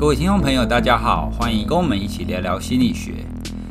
[0.00, 3.16] 各位听众朋友，大家好，欢迎跟我们一起聊聊心理学。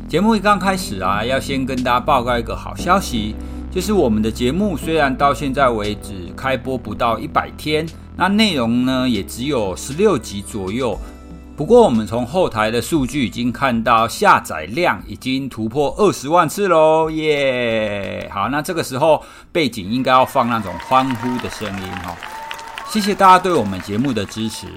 [0.08, 3.34] 节目一刚开始啊，要先跟大家报告一个好消息，
[3.72, 7.84] 就是我们的节目虽然到现在为止开播不到一百天，
[8.16, 10.96] 那内容呢也只有十六集左右。
[11.58, 18.30] 不过我们从后台的数据已经看到下载量已经突破二十万次喽，耶！
[18.32, 22.16] 好，那这个时候背景应该要放那种欢呼的声音哈。
[22.88, 24.68] 谢谢大家对我们节目的支持。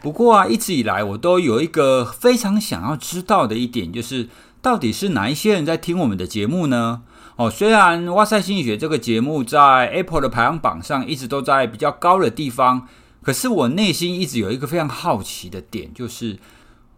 [0.00, 4.28] 不过啊，一直以来我都有一个非常想要知道的一点，就是
[4.62, 7.02] 到底是哪一些人在听我们的节目呢？
[7.36, 12.88] 哦，虽然哇塞心理学这个节目在 Apple 的排行榜上一直都在比较高的地方，
[13.22, 16.38] 可是我内心一直有一个非常好奇的点，就是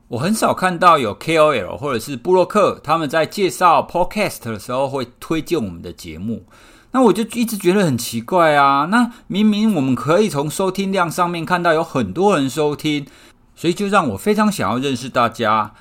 [0.08, 6.46] 我很少看到有 KOL 或者是布洛克他们在介绍 Podcast 的时候会推荐我们的节目。
[6.92, 8.86] 那我就一直觉得很奇怪啊！
[8.90, 13.06] 那明明我们可以从收听量上面看到有很多人收听，
[13.54, 15.72] 所以就让我非常想要认识大家。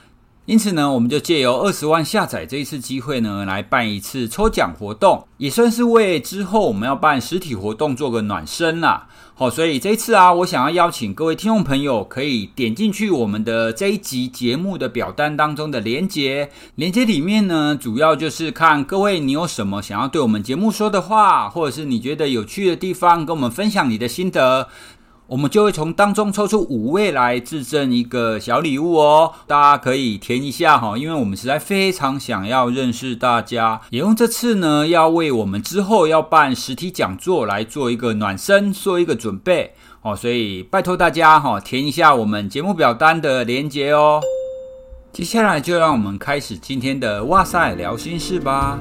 [0.50, 9.08] 因此呢，我们就借由二十万下载这一次机会呢，来办一次抽奖活动，也算是为之后我们要办实体活动做个暖身啦。
[9.36, 24.68] 好，所以这一次啊，我想要邀请各位听众朋友，可以点进去我们的这一集节目的表单当中的连接，连接里面呢，主要就是看各位你有什么想要对我们节目说的话，或者是你觉得有趣的地方，跟我们分享你的心得。
[25.30, 44.20] 我们就会从当中抽出五位来致赠一个小礼物哦，大家可以填一下哈，因为我们实在非常想要认识大家，也用这次呢，要为我们之后要办实体讲座来做一个暖身，做一个准备哦，所以拜托大家哈，填一下我们节目表单的连结哦。
[45.14, 48.80] 接下来就让我们开始今天的哇塞聊心事吧。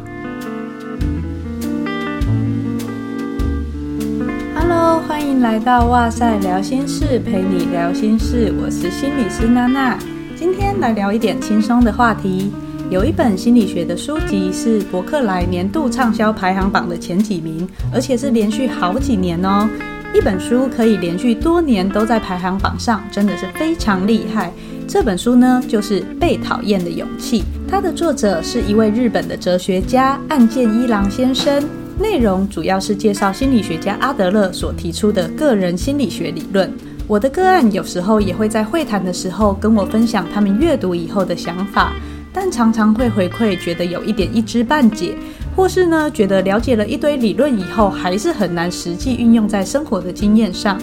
[5.06, 8.52] 欢迎来到哇塞聊心室，陪你聊心事。
[8.62, 9.98] 我是心理师娜娜，
[10.36, 12.52] 今天来聊一点轻松的话题。
[12.88, 19.68] 有一本心理学的书籍是伯克莱年度畅销排行榜的前几名，而且是连续好几年哦。
[20.14, 24.52] 一本书可以连续多年都在排行榜上，真的是非常厉害。
[24.86, 31.62] 这本书呢，就是《被讨厌的勇气》，它的作者是一位日本的哲学家岸见一郎先生。
[32.00, 36.72] 内容主要是介绍心理学家阿德勒所提出的个人心理学理论。
[37.08, 41.92] 我的个案有时候也会在会谈的时候跟我分享他们阅读以后的想法，
[42.32, 45.16] 但常常会回馈觉得有一点一知半解，
[45.56, 50.80] 或是呢觉得了解了一堆理论以后还是很难实际运用在生活的经验上。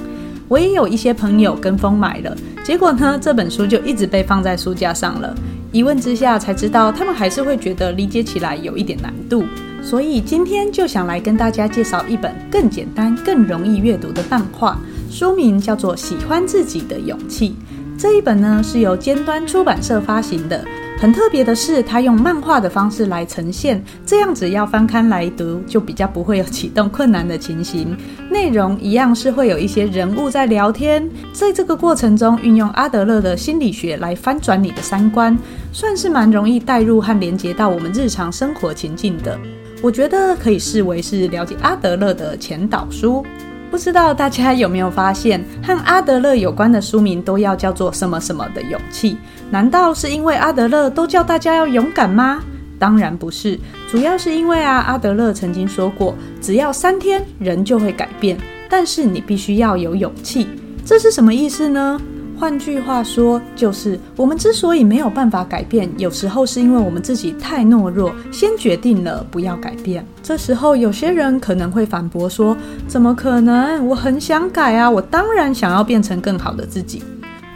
[0.50, 5.34] 我也有一些朋友跟风买了，结果呢这本书就一直被放在书架上了。
[5.72, 9.44] 一问之下才知道，他们还是会觉得理解起来有一点难度。
[9.86, 14.76] 所以今天就想来跟大家介绍一本更简单、更容易阅读的漫画，
[15.12, 17.50] 书名叫做《喜欢自己的勇气》。
[17.96, 20.66] 这一本呢是由尖端出版社发行的。
[20.98, 27.96] 很特别的是，它用漫画的方式来呈现，这样子要翻刊来读就比较不会有启动困难的情形。
[28.32, 35.38] 内容一样是会有一些人物在聊天，在这个过程中运用阿德勒的心理学来翻转你的三观，
[35.72, 39.38] 算是蛮容易带入和连接到我们日常生活情境的。
[39.82, 43.26] 我觉得可以视为是了解阿德勒的前导书。
[43.70, 49.18] 不知道大家有没有发现，和阿德勒有关的书名都要叫做什么什么的勇气？
[49.52, 52.42] 难道是因为阿德勒都叫大家要勇敢吗？
[52.80, 53.60] 当然不是，
[53.90, 58.38] 主要是因为啊，阿德勒曾经说过，只要三天，人就会改变，
[58.70, 60.48] 但是你必须要有勇气。
[60.86, 62.00] 这是什么意思呢？
[62.38, 70.06] 换句话说，就是我们之所以没有办法改变，有时候是因为我们自己太懦弱，先决定了不要改变。
[70.22, 72.56] 这时候，有些人可能会反驳说
[72.88, 73.88] ：“怎么可能？
[73.88, 74.90] 我很想改啊！
[74.90, 77.02] 我当然想要变成更好的自己。”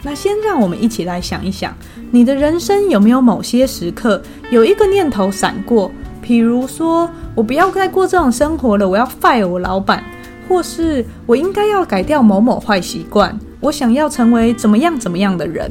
[0.01, 1.75] 那先让我们一起来想一想，
[2.09, 5.91] 你的人生有没有某些时刻有一个念头闪过？
[6.25, 10.01] 譬如说，我不要再过这种生活了，我要 fire 我老板，
[10.47, 13.37] 或是我应该要改掉某某坏习惯。
[13.59, 15.69] 我想要成为怎么样怎么样的人，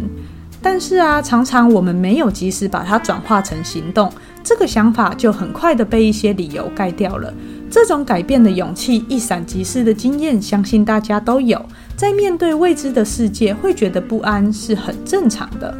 [0.61, 4.13] 但是啊，常常我们没有及时把它转化成行动，
[4.45, 7.33] 这个想法就很快的被一些理由盖掉了。
[7.71, 11.63] 这种改变的勇气一闪即逝的经验，相信大家都有。
[11.97, 15.75] 在面对未知的世界，会觉得不安是很正常的。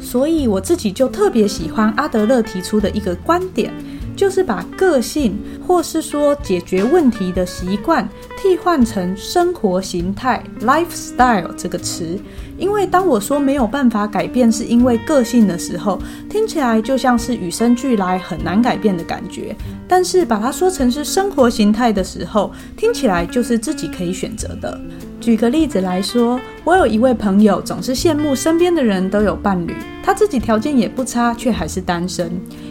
[0.00, 3.72] 所以我自己就特别喜欢阿德勒提出的一个观点。
[4.16, 12.18] 就是把个性，或是说解决问题的习惯，替换成生活形态 （lifestyle） 这个词。
[12.58, 19.54] 因为当我说没有办法改变是因为个性的时候，听起来就像是与生俱来很难改变的感觉。
[19.86, 24.80] 但是把它说成是生活形态的时候，听起来就是自己可以选择的。
[25.26, 32.30] 举个例子来说，我有一位朋友总是羡慕身边的人都有伴侣，他自己条件也不差，却还是单身。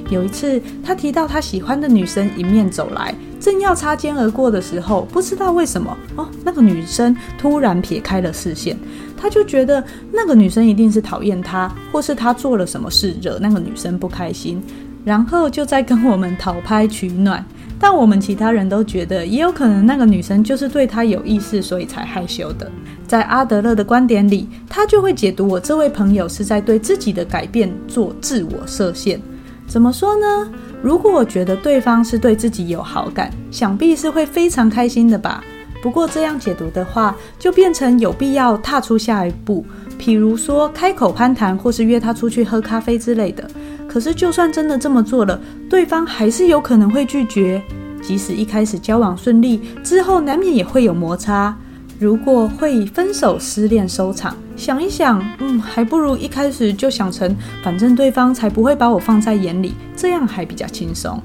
[0.10, 8.78] 有一次，他提到他喜欢的女生迎面走来，正要擦肩而过的时候，不知道为什么哦，那个女生突然撇开了视线，
[9.18, 14.64] 他就觉得那个女生一定是讨厌他，或是他做了什么事惹那个女生不开心，
[15.04, 17.46] 然后就在跟我们讨拍取暖。
[17.80, 22.72] 但我们其他人都觉得，也有可能那个女生就是对他有意思，所以才害羞的。
[23.06, 29.22] 在阿德勒的观点里，他就会解读我这位朋友是在对自己的改变做自我设限。
[29.68, 30.50] 怎么说呢？
[30.82, 35.44] 如果我觉得对方是对自己有好感，想必是会非常开心的吧。
[35.82, 39.64] 不过这样解读的话，就变成有必要踏出下一步，
[40.00, 43.50] 譬如说开口攀谈，或是约他出去喝咖啡之类的。
[43.88, 45.40] 可是，就算真的这么做了，
[45.70, 47.62] 对方还是有可能会拒绝。
[48.02, 51.56] 即使一开始交往顺利，之后难免也会有摩擦。
[51.98, 57.34] 如果会以分手、失恋收场，想一想，嗯，还不如一开始就想成，
[57.64, 61.22] 反正对方才不会把我放在眼里，这样还比较轻松。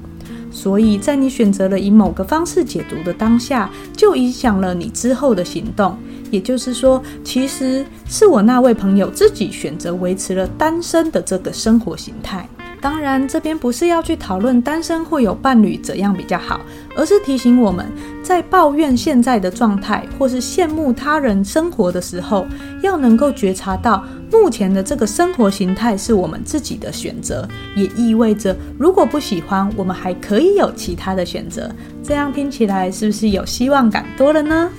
[0.51, 5.97] 所以在你选择了以某个方式解读的当下，就影响了你之后的行动。
[6.29, 12.47] 也就是说，其实是我那位朋友自己选择维持了单身的这个生活形态。
[12.81, 16.59] 当然，这边不是要去讨论单身或有伴侣怎样比较好，
[16.95, 17.85] 而是提醒我们
[18.23, 22.47] 在抱怨现在的状态或是羡慕他人生活的时候，
[22.81, 31.69] 要能够觉察到目前的这个生活形态是我们自己的选择，也意味着如果不喜欢，我们还可以有其他的选择。
[32.01, 34.71] 这样听起来是不是有希望感多了呢？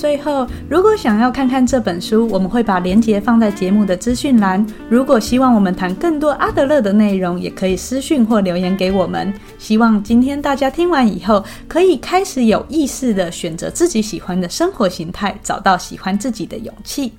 [0.00, 4.66] 最后，如果想要看看这本书，我们会把链接放在节目的资讯栏。
[4.88, 9.30] 如果希望我们谈更多阿德勒的内容，也可以私讯或留言给我们。
[9.58, 17.12] 希望今天大家听完以后，可以开始有意识地选择自己喜欢的生活形态，找到喜欢自己的勇气。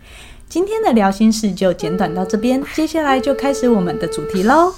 [0.49, 4.73] 今天的聊心事就简短到这边，接下来就开始我们的主题喽。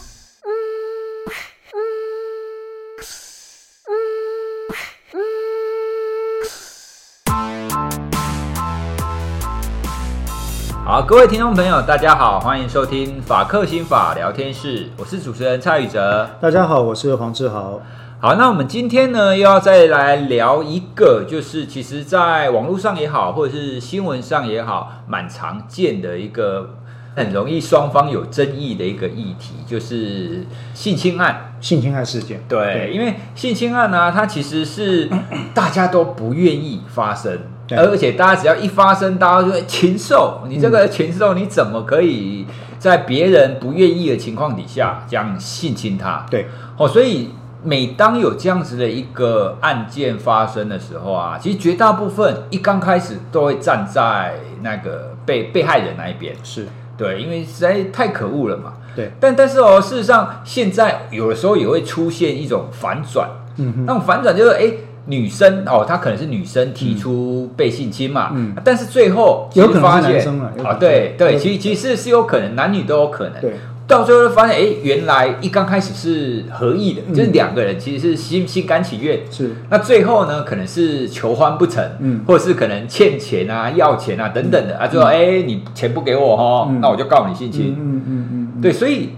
[10.85, 16.29] 好，各位听众朋友，大家好，欢迎收听法克心法聊天室，我是主持人蔡宇哲。
[16.41, 17.79] 大家好，我是黄志豪。
[18.19, 26.75] 好，那我们今天呢，又要再来聊一个，就是其实在网络上也好，或者是新闻上也好，蛮常见的一个
[27.15, 32.43] 很容易双方有争议的一个议题，就是性侵案、性侵害事件。
[32.49, 35.09] 对，对，因为性侵案呢、啊，它其实是
[35.53, 37.39] 大家都不愿意发生。
[37.69, 40.41] 而且大家只要一发生，大家就会禽兽。
[40.49, 42.45] 你这个禽兽，你怎么可以
[42.77, 46.25] 在别人不愿意的情况底下这样性侵他？
[46.29, 46.45] 对，
[46.77, 47.29] 哦，所以
[47.63, 56.35] 每当有这样子的一个案件发生的时候啊，其实绝大部分一刚开始都会站在那个被被害人那一边。
[56.43, 56.67] 是
[56.97, 58.73] 对，因为实在太可恶了嘛。
[58.93, 63.29] 对，但但是哦，事实上现在有的时候也会出现一种反转。
[63.55, 64.59] 嗯哼，那种反转就是哎。
[64.59, 70.25] 诶女生哦，她可能是女生提出被性侵嘛，嗯，但是最后其实发现
[70.63, 73.41] 啊，对对，其实其实是有可能，男女都有可能。
[73.41, 73.53] 对，
[73.85, 79.19] 到最后发现，哎，原来一刚开始是合意的，就是两个人其实是心心甘情愿。
[79.29, 84.77] 是，那最后呢，可能是求欢不成，嗯，或者是可能欠钱啊、要钱啊等等的。
[84.77, 87.75] 啊，最后哎，你钱不给我哈，那我就告你性侵。
[87.77, 89.09] 嗯嗯嗯，对，所以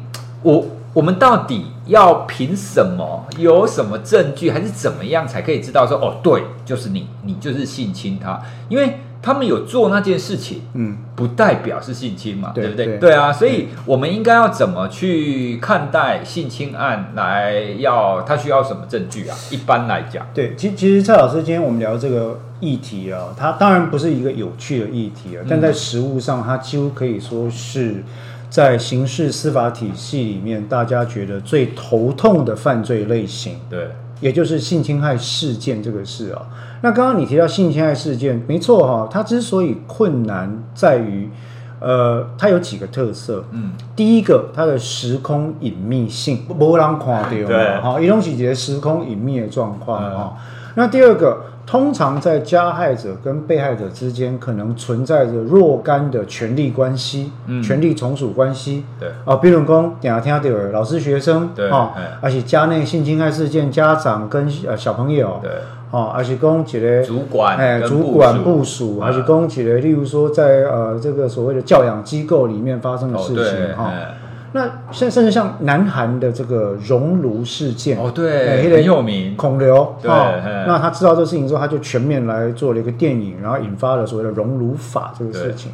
[0.41, 0.65] 我。
[0.95, 3.25] 我们到底要凭什么？
[3.37, 8.41] 有什么证据，还是怎么样才可以知道说哦，对，就是你，你就是性侵他？
[8.69, 12.85] 因为他们有做那件事情，嗯，不代表是性侵嘛，对不对？
[12.85, 17.11] 对，对啊，所以我们应该要怎么去看待性侵案？
[17.13, 19.35] 来要他需要什么证据啊？
[19.51, 28.01] 一般来讲，对，其其实蔡老师今天我们聊这个议题啊，它当然不是一个有趣的议题啊，但在实物上，它几乎可以说是。
[28.55, 33.89] 在刑事司法体系里面，大家觉得最头痛的犯罪类型，对，
[34.21, 36.41] 也就是性侵害事件这个事啊。
[36.79, 41.29] 那刚刚你提到性侵害事件，没错哈，它之所以困难在于，
[41.81, 43.43] 呃，它有几个特色。
[43.51, 50.37] 嗯，第一个，它的时空隐秘性，没人看到，对，哈，一种是一个时空隐秘的状况啊。
[50.75, 51.41] 那第二个。
[51.65, 59.09] 通常在加害者跟被害者之间，可能存在着若干的权利关系，嗯，权力从属关系，对。
[59.25, 61.91] 啊，比如讲，等下听到老师学生，对啊，
[62.21, 65.51] 而且家内性侵害事件，家长跟呃小朋友，对。
[65.91, 73.91] 啊，而且讲一个主管，哎，主管部署，而且讲一个，例如说在呃这个所谓的教养机构里面发生的事情，哈。
[74.55, 80.09] 那甚甚至像南韩的这个熔炉事件，哦，对，很有名，孔刘，对，
[80.65, 85.73] 那他知道这事情之后，他就全面来做了一个电影，然后引发了所谓的熔炉法这个事情。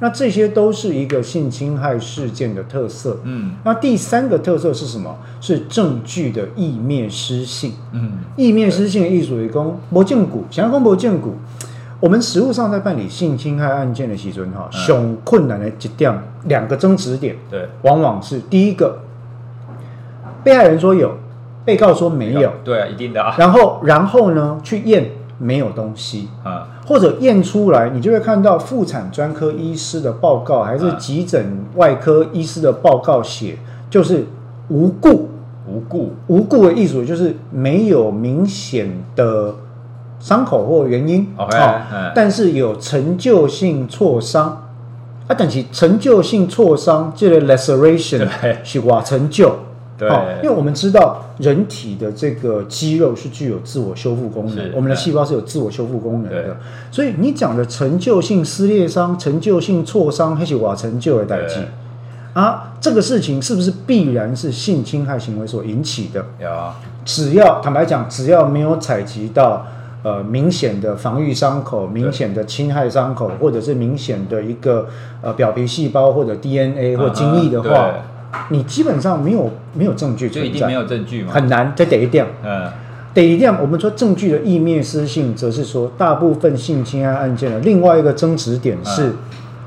[0.00, 3.18] 那这些都是一个性侵害事件的特色。
[3.24, 5.14] 嗯，那第三个特色是什么？
[5.38, 7.74] 是证据的意灭失信。
[7.92, 11.28] 嗯，意灭失信的意思为讲无证据，想要讲无证据。
[12.00, 16.10] 我们实务上在办理性侵害案件的时候，哈，很困难的一点，
[16.44, 19.00] 两个争执点，对，往往是第一个，
[20.42, 21.12] 被害人说有，
[21.64, 23.34] 被告说没有，对啊，一定的啊。
[23.38, 26.68] 然后，然后呢，去验没有东西啊。
[26.84, 33.56] 或者验出来，你就会看到妇产专科医师的报告，还是急诊外科医师的报告写，
[33.88, 34.26] 就是
[34.68, 35.28] 无故，
[35.68, 39.54] 无故，无故的意思就是没有明显的
[40.18, 44.61] 伤口或原因，OK，啊，但是有陈旧性挫伤，
[45.32, 48.28] 啊，但是陈旧性挫伤这个 laceration
[48.62, 49.54] 是哇陈旧。
[49.98, 50.08] 对，
[50.42, 56.56] 因为我们知道人体的这个肌肉是具有自我修复功能，我们的细胞是有自我修复功能的，
[56.90, 61.60] 所以你讲的陈旧性撕裂伤、陈旧性挫伤，还是瓦陈旧的代际。
[62.32, 62.72] 啊？
[62.80, 66.24] 这个事情是不是必然是性侵害行为所引起的？
[66.40, 69.64] 有啊，只要坦白讲，只要没有采集到
[70.02, 74.88] 呃明显的防御伤口、明显的侵害伤口，或者是明显的一个
[75.20, 77.92] 呃表皮细胞或者 DNA 或精液的话。
[78.48, 81.32] 你基本上没有没有证据存在，就一定没有证据吗？
[81.34, 81.70] 很难。
[81.76, 82.66] 这得一点，嗯，
[83.12, 89.12] 得一定，我们说证据的意灭失性，则是说大部分性侵害案件的另外一个争执点是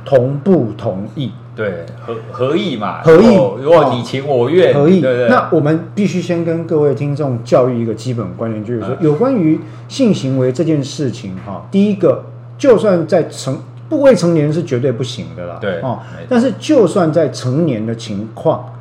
[0.04, 1.32] 同不同意？
[1.56, 3.02] 对，合合意嘛？
[3.02, 3.36] 合意。
[3.62, 5.02] 如果你情我愿，合意。
[5.30, 12.24] 那我们必须先跟各位听众教育一个基本观念，就是说，有关于性行为这件事情，哈，第一个，
[12.58, 13.58] 就算在成。
[13.88, 16.00] 不未成年是绝对不行的啦，对哦。
[16.28, 18.74] 但是就算在成年的情况，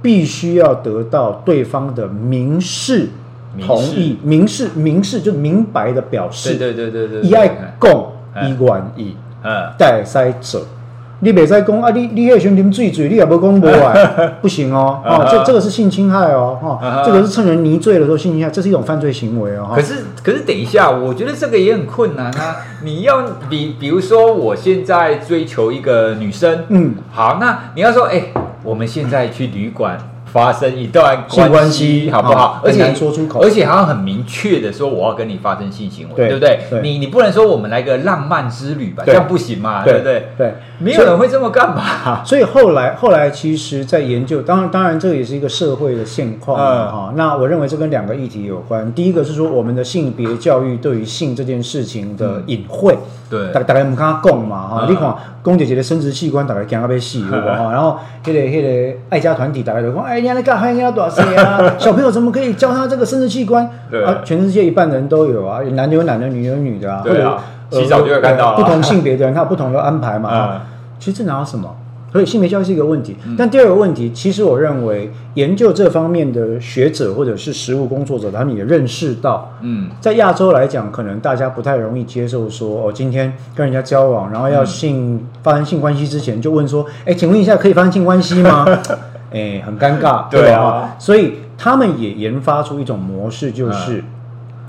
[0.00, 3.08] 必须要得到对方的明示
[3.60, 10.64] 同意，明示明示就明白的表示，对对对对对，一爱共一愿意，嗯，带塞者。
[11.24, 11.90] 你袂使讲啊！
[11.94, 13.94] 你你那兄弟醉醉，你也不公布啊，
[14.42, 15.00] 不行哦！
[15.04, 16.58] 哦，这这个是性侵害哦！
[16.60, 19.70] 哈、哦，这个是趁人泥醉的时候性侵害，这是一种犯罪行为哦。
[19.72, 22.56] 可是可是，等一下，我觉得这个也很困难啊！
[22.82, 28.24] 你要比比如说，我现在追求一个女生，嗯，好，那你要说，哎，
[28.64, 29.96] 我们现在去旅馆。
[30.32, 32.62] 发生一段关系，好不好？
[32.64, 36.80] 而且说出口，而且好像很明确的说，我要跟你发生性行为，对，不对？
[36.82, 39.02] 你你不能说我们来个浪漫之旅吧？
[39.04, 39.84] 对这样不行嘛？
[39.84, 40.28] 对，对不对？
[40.38, 42.22] 对，没有人会这么干吧？
[42.26, 47.16] 所以后来后来，其实，在研究，当然当然，这个也是一个社会的现况哈、嗯。
[47.16, 48.92] 那我认为这跟两个议题有关。
[48.92, 52.94] 第一个是说，我们的性别教育对于性这件事情的隐晦。
[52.94, 55.10] 嗯对，大大概我们刚刚讲嘛哈，你看
[55.40, 57.72] 公姐姐的生殖器官大概讲到被细，对吧哈？
[57.72, 57.96] 然后
[58.26, 61.58] 那个那个爱家团体大概就说，哎，你那干还要多少岁啊？
[61.80, 63.66] 小朋友怎么可以教他这个生殖器官？
[63.90, 67.00] 对啊，全世界一半人都有啊，男的有男的，女的有女的啊。
[67.02, 68.54] 对啊，洗澡就会看到。
[68.54, 70.60] 不同性别的人他有不同的安排嘛。
[71.02, 71.74] 其实这哪有什么？
[72.12, 88.66] 所以性别教育是一个问题，但第二个问题，其实我认为研究这方面的学者或者是实务工作者，他们也认识到，嗯，在亚洲来讲，可能大家不太容易接受说，哦，今天跟人家交往，然后要性发生性关系之前，就问说，哎，请问一下，可以发生性关系吗？
[89.32, 94.04] 哎，很尴尬，对啊，所以他们也研发出一种模式，就是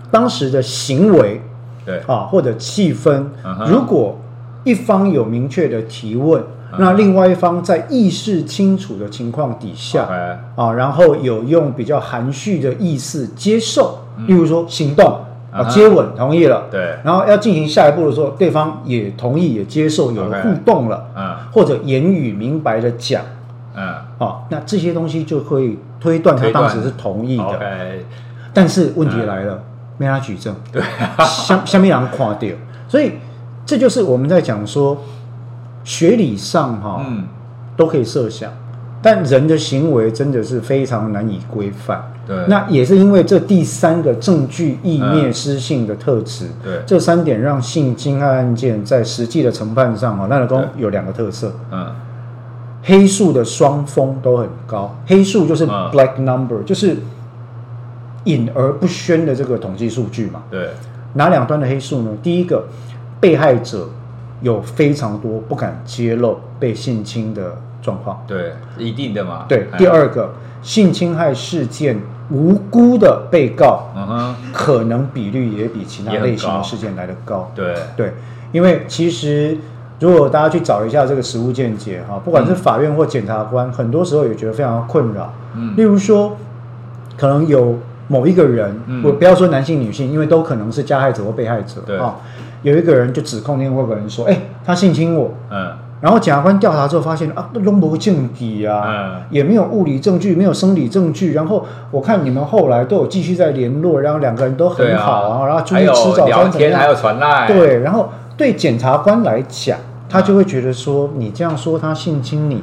[0.09, 1.41] 当时的行为，
[1.85, 1.99] 对。
[2.07, 3.25] 啊，或者气氛，
[3.67, 4.17] 如果
[4.63, 6.43] 一方有明确的提问。
[6.79, 10.09] 那另外一方在意识清楚的情况底下
[10.55, 15.19] 啊，然后有用比较含蓄的意思接受，嗯、例如说行动
[15.51, 21.35] 啊，接吻同意了，对，然后要进行下一步的时候，对方也同意也接受，有了互动了，嗯。
[21.51, 23.21] 或者言语明白的讲，
[23.75, 27.59] 嗯，啊，那这些东西就可以推断他当时是同意的。
[28.51, 29.61] 但是问题来了，嗯、
[29.99, 30.81] 没他举证，对，
[31.19, 32.49] 下下面人垮掉，
[32.87, 33.11] 所以
[33.65, 34.97] 这就是我们在讲说。
[35.85, 37.25] 学理上哈，嗯，
[37.75, 38.49] 都可以设想，
[39.01, 42.01] 但人的行为真的是非常难以规范。
[42.25, 46.47] 对，那也是因为这第三个证据意灭失性的特质。
[46.63, 51.51] 对，这三点让性侵害案件在实际的承判上哈，那老公有两个特色。
[51.69, 51.93] 嗯，
[52.81, 56.95] 黑数的双峰都很高，黑数就是 black number，就是
[58.23, 60.43] 隐而不宣的这个统计数据嘛。
[60.49, 60.69] 对，
[61.15, 62.11] 哪两端的黑数呢？
[62.23, 62.63] 第一个，
[63.23, 63.87] 被害者。
[64.41, 69.45] 有非常多不敢揭露被性侵的状况，对，一定的嘛。
[69.47, 71.97] 对，第二个性侵害事件
[72.29, 73.87] 无辜的被告，
[74.51, 77.49] 可能比率也比其他类型的事件来得高。
[77.55, 78.13] 对对，
[78.51, 79.57] 因为其实
[80.01, 85.33] 如果大家去找一下这个实务见解哈，不管是法院或检察官，很多时候也觉得非常困扰。
[85.55, 86.35] 嗯，例如说，
[87.15, 91.81] 可能有某一个人，我不要说男性女性，因为都可能是加害者或被害者。
[91.85, 92.17] 对啊，
[92.63, 101.33] 有一个人就指控另外一个人说：“哎，他性侵我。”嗯，然后检察官调查之后发现啊，都没证据啊，嗯，也没有物理证据，没有生理证据。
[101.33, 107.47] 然后我看你们后来都有继续在联络，然后两个人都很好啊，然后出去吃早餐，还有传赖。
[107.47, 109.77] 对，然后对检察官来讲，
[110.09, 112.61] 他就会觉得说，你这样说他性侵你，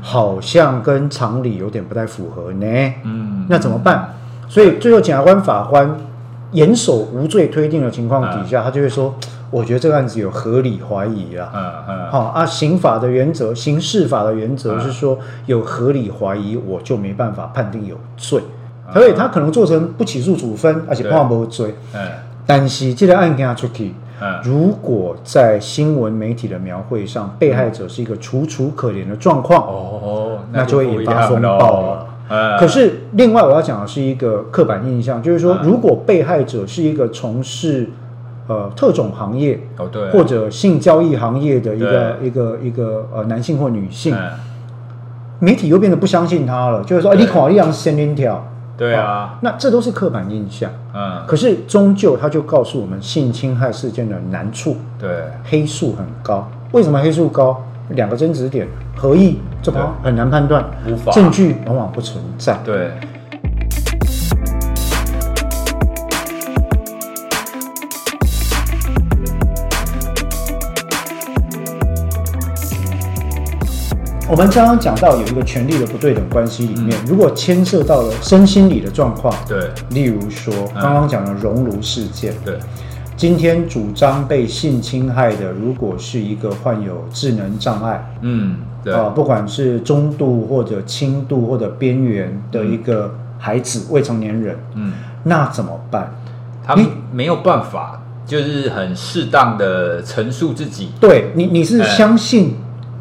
[0.00, 2.66] 好像跟常理有点不太符合呢。
[3.04, 4.14] 嗯，那怎么办？
[4.48, 5.96] 所以最后检察官、法官
[6.50, 9.14] 严守无罪推定的情况底下，他就会说。
[9.50, 18.40] 我觉得这个案子有合理怀疑啊，嗯嗯，好啊，刑法的原则、刑事法的原则是说有合理怀疑，我就没办法判定有罪，
[18.92, 21.74] 所以他可能做成不起诉处分，而且判不罪。
[21.94, 22.00] 嗯，
[22.46, 23.92] 但是这个案件出去，
[24.44, 32.06] 如果在新闻媒体的描绘上，被害者是一个楚楚可怜的状况，哦，那就会引发风暴了。
[32.60, 37.88] 可是另外我要讲的是一个刻板印象，就是说，如果被害者是一个从事
[38.50, 44.12] 呃，特种行业哦，对，或者性交易行业的一个一个一个呃男性或女性，
[45.38, 48.44] 媒体又变得不相信他了，就是说，你考一样先天条，
[48.76, 55.08] 对啊，那这都是刻板印象，嗯，可是终究他就告诉我们性侵害事件的难处，对，
[55.44, 57.62] 黑数很高，为什么黑数高？
[57.90, 58.66] 两个争执点，
[58.96, 62.90] 合意这个很难判断，无法，证据往往不存在，对。
[74.30, 82.56] 我们刚刚讲到有一个权力的不对等关系里面，如果牵涉到了身心理的状况，对，例如说刚刚讲的熔炉事件，对，
[83.16, 88.94] 今天主张被性侵害的，如果是一个患有智能障碍，嗯，对。
[88.94, 94.92] 啊，不管是中度或者轻度或者边缘的一个孩子、未成年人，嗯，
[95.24, 96.14] 那怎么办？
[96.64, 96.76] 他
[97.12, 100.92] 没有办法，就是很适当的陈述自己。
[101.00, 102.54] 对你，你是相信？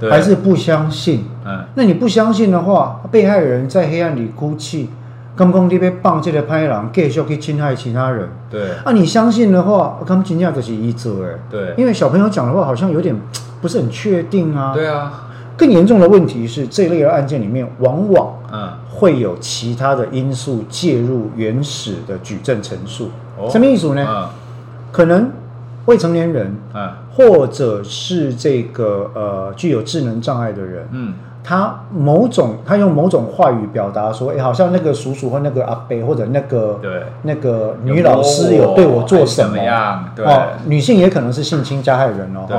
[0.08, 1.26] 还是不相信？
[1.46, 4.90] 嗯，那你不相信的话，被害人在黑暗里哭泣，
[5.36, 8.30] 刚刚你被绑这个歹人继续去侵害其他人。
[8.50, 11.32] 对，啊，你相信的话，他们惊讶的是一则哎。
[11.50, 13.16] 对，因为小朋友讲的话好像有点
[13.62, 14.74] 不是很确定啊。
[14.74, 15.26] 对啊。
[15.58, 23.10] 更严重的问题是，这类的案件里面，往往嗯会有其他的因素介入原始的举证陈述。
[23.38, 24.06] 哦，什么意思呢？
[24.08, 24.30] 嗯，
[24.92, 25.30] 可能。
[25.90, 36.92] 未成年人，嗯，或者是这个呃具有智能障碍的人，嗯，他某种他用某种话语表达说，哎，好像那个叔叔或那个阿伯或者那个对
[37.24, 39.58] 那个女老师有对我做什么？
[39.58, 40.12] 样？
[40.16, 42.56] 对，哦，女性也可能是性侵加害人哦，对，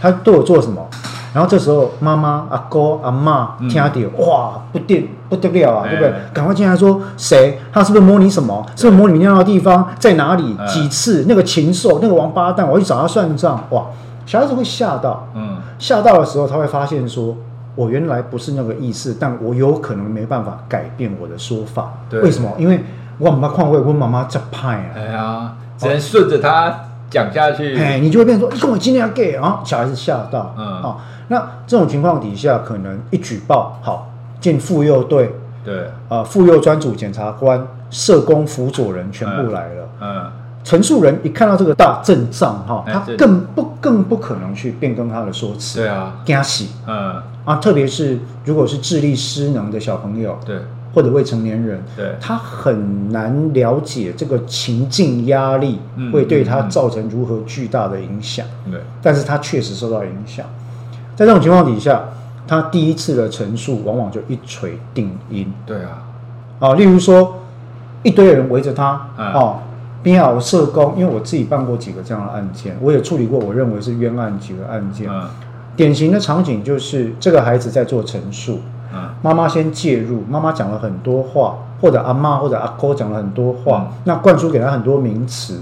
[0.00, 0.84] 他对我做什么？
[1.32, 6.14] 然后这时候，妈妈、阿哥、阿妈听到，嗯、哇，不得不得了啊，欸、对不对？
[6.34, 7.58] 赶快进来说，谁？
[7.72, 8.64] 他是不是摸你什么？
[8.76, 10.54] 是不是摸你尿的地方在哪里？
[10.58, 11.24] 嗯、几次？
[11.26, 13.64] 那个禽兽，那个王八蛋，我去找他算账。
[13.70, 13.86] 哇，
[14.26, 17.34] 小孩子会吓到，嗯，吓到的时候，他会发现说，
[17.74, 21.92] 我原来不是那个意思，但我有可能没办法改变我的说法。
[22.10, 22.50] 对为什么？
[22.58, 22.84] 因为
[23.18, 26.74] 我妈妈看会，我妈妈这派啊，哎呀，只能顺着他
[27.12, 27.76] 讲下去。
[27.76, 30.96] 哎，你就会变成说，你跟我今天要给啊，小孩子吓到，嗯啊。
[31.28, 39.88] 那这种情况底下，可能一举报好进妇幼队，对啊，妇幼专组检察官、社工、辅佐人全部来了。
[40.00, 40.30] 嗯，
[40.64, 45.80] 陈述人一看到这个大阵仗哈，他更不更不可能去变更他的说辞。
[45.80, 46.70] 对啊，惊喜。
[46.86, 50.58] 嗯啊，特别是如果是智力失能的小朋友，对，
[50.94, 55.78] 或者未成年人，对，他很难了解这个情境压力
[56.12, 58.46] 会对他造成如何巨大的影响。
[58.70, 60.44] 对，但是他确实受到影响。
[61.16, 62.02] 在这种情况底下，
[62.46, 65.52] 他第一次的陈述往往就一锤定音。
[65.64, 66.02] 对啊，
[66.58, 67.36] 啊，例如说
[68.02, 69.58] 一堆人围着他，哦，
[70.02, 75.08] 边有社工，因为我自己办过几个这样的案件，我也处理过我认为是冤案几个案件。
[75.74, 78.60] 典型的场景就是这个孩子在做陈述，
[79.22, 85.58] 妈妈先介入，妈妈讲了很多话，或者阿妈或者阿哥讲了很多话，那灌输给他很多名词。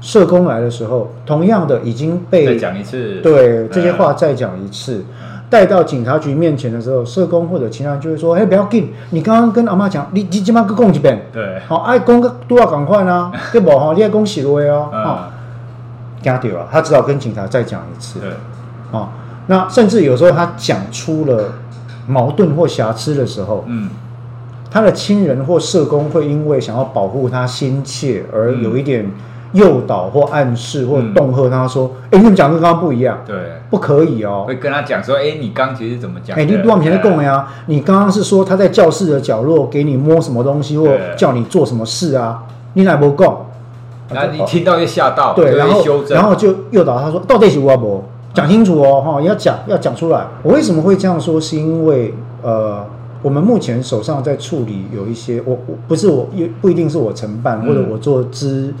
[0.00, 5.04] 社工来的时候，同样的已经被再讲一次，对这些话再讲一次，
[5.50, 13.68] 带到警察局面前的时候，社工或者其他人就会说：“哎，不要紧，你刚刚跟阿妈讲，你你今晚去讲一遍，对，好，爱讲个都要赶快啦，对不？
[13.78, 15.30] 哈，你要讲实话哦，哈，
[16.22, 18.30] 惊掉了，他只好跟警察再讲一次，对，
[18.98, 19.10] 啊，
[19.48, 21.44] 那甚至有时候他讲出了
[22.06, 23.90] 矛盾或瑕疵的时候，嗯，
[24.70, 29.10] 他的亲人或社工会因为想要保护他心切而有一点。
[29.52, 33.34] 诱导或暗示或恫吓他说：“哎、嗯，你们讲跟刚刚不一样，对，
[33.68, 36.38] 不可以哦。”会跟他讲说：“哎，你刚其实怎么讲？
[36.38, 37.48] 哎，你往前的供呀？
[37.66, 40.86] 你刚刚是说他在教室的角落给你摸什么东西，或
[41.16, 42.44] 叫你做什么事啊？
[42.74, 43.46] 你哪不供？
[44.12, 48.04] 然后你听到就吓到，对，然后然后就诱导他说：到底是我不
[48.40, 50.26] 讲清楚哦，哈，要讲要讲出来。
[50.42, 51.40] 我为什么会这样说？
[51.40, 52.84] 是因为呃。”
[53.22, 56.26] 我们目前手上在处理有一些，我我不是我，
[56.62, 58.72] 不一定是我承办或者我做咨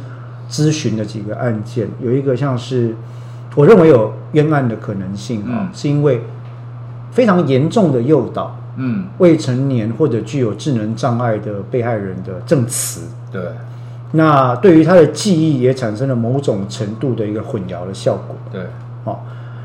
[0.50, 2.96] 咨询的几个案件，有一个像是
[3.54, 6.22] 我认为有冤案的可能性啊，是因为
[7.10, 13.42] 非常严重的诱导，嗯，未成年或者具有智能障碍的被害人的证词，对，
[14.12, 18.62] 那对于他的记忆也产生了某种程度的一个混淆的效果，对，
[19.04, 19.18] 哦，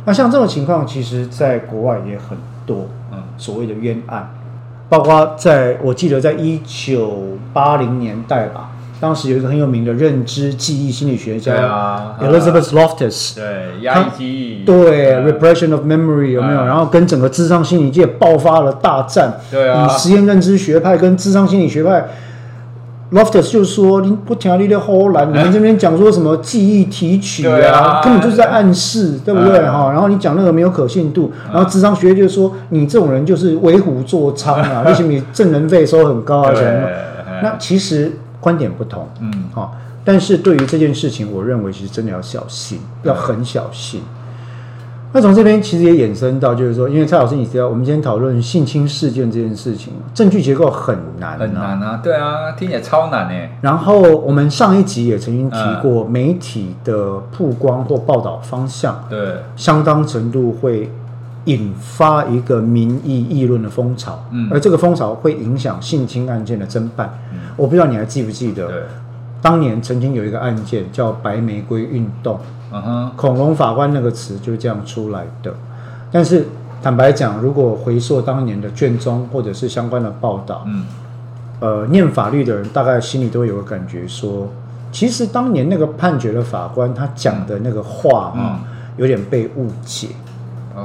[0.06, 4.32] 那像这种情况，其实在国外也很多，嗯，所谓的冤案。
[4.88, 8.70] 包括在我记得，在一九八零年代吧，
[9.02, 16.64] 当时有一个很有名的认知记忆心理学家，啊，Elizabeth Loftus，对，压抑记忆，对，repression of memory 有没有？
[16.64, 22.06] 然后跟整个智商心理界爆发了大战，对啊，以实验认知学派跟智商心理学派。
[23.12, 29.60] Loftus 就说：“你不听你的后来，你们这边讲说什么记忆提取啊，啊根本就是在暗示，对不对？
[29.62, 36.54] 哈、啊，然后你讲那个没有可信度，然后智商学就说你这种人就是为虎作伥啊，为什么你证人费收很高啊？
[36.56, 36.88] 什么？
[37.44, 39.72] 那其实观点不同，嗯，哈，
[40.04, 44.02] 但是对于这件事情，我认为其实真的要小心，要很小心。”
[45.16, 53.50] 那从这边其实也衍生到，就是说，因为蔡老师你知道，我们今天讨论性侵事件这件事情，证据结构很难，很难啊，对啊，听起来超难诶。
[53.62, 60.92] 然后我们上一集也曾经提过，媒体的曝光或报道方向，对，相当程度会
[61.46, 67.10] 引发一个民意议论的风潮，嗯，而这个风潮会影响性侵案件的侦办。
[67.56, 68.70] 我不知道你还记不记得，
[69.46, 72.40] 当年曾经有一个案件叫“白玫瑰运动”。
[72.74, 73.12] Uh.
[73.16, 75.54] 恐龙法官那个词就是这样出来的，
[76.12, 76.48] 但是
[76.82, 80.84] 坦白讲，如果回溯当年的卷宗或者是相关的报道，嗯，
[81.60, 84.50] 呃，念法律的人大概心里都有个感觉说，说
[84.92, 88.60] 其实当年那个判决的法官他讲的那个话啊，嗯，
[88.98, 90.08] 有点被误解。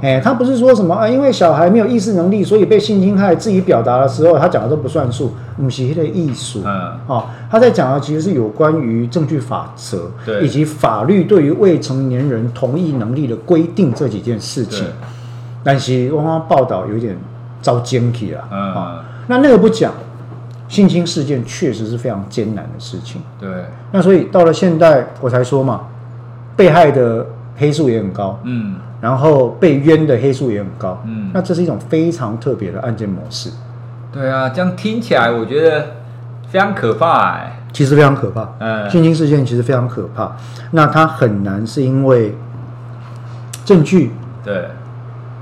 [0.02, 1.08] 哎他不是说什么啊？
[1.08, 6.62] 因为小孩没有意识能力，所以被性侵害，自己表达的时候，他讲的都不算数，不是他的艺术。
[6.64, 14.84] 嗯，哦，他在讲的其实是有关于证据法则，对，以及法律对于未成年人同意能力的规定这几件事情。
[14.84, 14.92] 对
[15.62, 17.16] 但是汪汪报道有点
[17.60, 18.48] 遭奸气了。
[18.50, 19.92] 嗯，哦，那那个不讲，
[20.68, 23.20] 性侵事件确实是非常艰难的事情。
[23.38, 23.48] 对，
[23.92, 25.82] 那所以到了现代，我才说嘛，
[26.56, 28.38] 被害的黑数也很高。
[28.44, 28.76] 嗯。
[29.00, 33.48] 然后被冤的黑数也很高，嗯，那这是一种非常特别的案件模式。
[34.12, 35.86] 对啊，这样听起来我觉得
[36.48, 38.48] 非常可怕哎，其实非常可怕。
[38.58, 40.36] 嗯，性侵事件其实非常可怕。
[40.72, 42.34] 那它很难是因为
[43.64, 44.12] 证据
[44.44, 44.64] 对。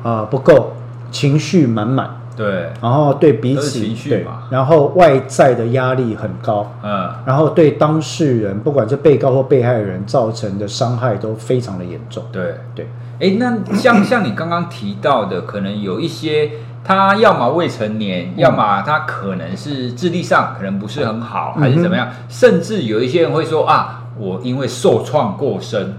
[0.05, 0.75] 啊、呃、不够，
[1.11, 12.23] 情绪满满，对，然后对彼此情绪嘛，然后外在的压力很高，嗯，然后对当事人，不管是被告或被害人造成的伤害都非常的严重。
[12.31, 12.55] 对。
[12.75, 12.87] 对。
[12.87, 12.87] 对
[13.21, 16.53] 哎，那像像你刚刚提到的，可能有一些
[16.89, 22.09] 他要么未成年，要么他可能是智力上可能不是很好，还是怎么样？
[22.31, 25.99] 甚至有一些人会说啊，我因为受创过深，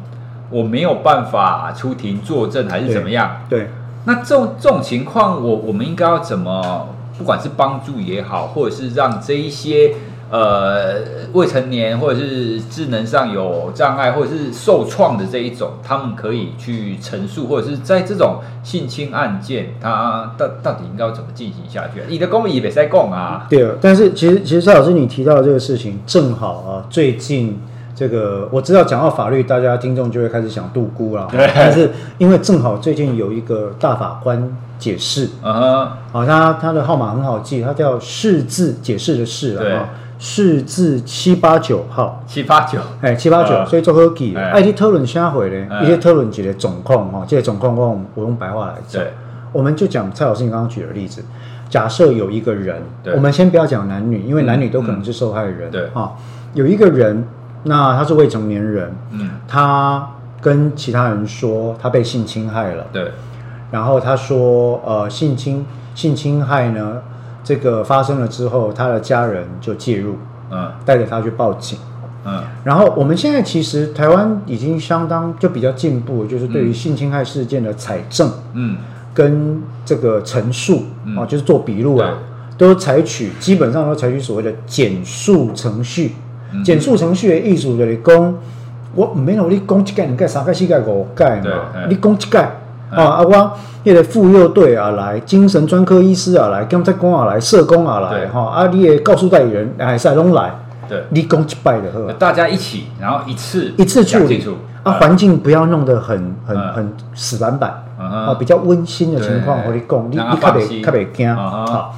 [0.49, 3.37] 我没有办法出庭作证，还是怎么样？
[3.47, 3.69] 对，对
[4.05, 6.87] 那这种这种情况，我我们应该要怎么，
[7.19, 9.93] 不管是帮助也好，或者是让这一些。
[10.31, 11.01] 呃，
[11.33, 22.03] 未成年或者是智能上有障碍，或者是受创的这一种，他们可以去陈述，或者是在这种性侵案件，他到到底应该要怎么进行下去？
[22.07, 23.47] 你的公也别再讲啊。
[23.49, 27.59] 对，但是其实其实蔡老师你提到的这个事情，正好啊，最近
[27.95, 31.27] 这个我知道讲到法律，大家听众就会开始想杜姑了。
[31.31, 31.89] 对，但是
[32.19, 39.89] 因为正好最近有一个大法官解释，啊、uh，好、huh，他他的号码很好记，他叫释字解释的释啊。
[40.19, 44.35] 对释字七八九号，七八九，哎，七八九，所以做好记。
[44.35, 45.81] 爱去讨论啥会呢？
[45.81, 49.01] 一些讨论一个总控哈，这些总控我我用白话来讲，
[49.53, 51.23] 我们就讲蔡老师你刚刚举的例子，
[51.69, 53.13] 假设有一个人，对。
[53.13, 55.87] 我们先不要讲男女，因为男女都可能是受害人，对。
[55.93, 56.11] 啊，
[56.53, 57.25] 有一个人，
[57.63, 60.05] 那他是未成年人，嗯，他
[60.41, 63.09] 跟其他人说他被性侵害了，对，
[63.71, 67.01] 然后他说呃性侵性侵害呢。
[67.49, 70.13] 这个发生了之后，他的家人就介入，
[70.51, 71.79] 嗯，带着他去报警，
[72.23, 78.77] 嗯，然后我们现在其实台湾已经相当就比较进步，就是对于性侵害事件的采证，嗯，
[79.15, 82.19] 跟这个陈述，嗯、啊，就是做笔录啊，
[82.55, 86.11] 都采取基本上都采取所谓的简述程序，
[86.63, 88.35] 简述程序的艺术的功，
[88.93, 92.58] 我唔免我你讲一盖、两盖、三盖、四盖、五盖嘛，你讲一盖。
[92.91, 93.03] 啊！
[93.03, 93.51] 啊，我
[93.83, 98.41] 迄个妇幼队啊来，精神专科医师啊来，检察官啊来，社工啊来，哈！
[98.49, 100.51] 啊，你的告诉代理人哎，赛拢来，
[100.87, 104.43] 对，你讲一拜的好，大家一起，然后一次一次处理，
[104.83, 111.95] 啊，环境不要弄得很很很死板板，啊，比较温馨的情况，我你讲，你你特别特别惊，好。